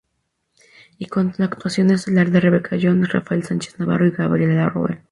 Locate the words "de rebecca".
2.31-2.75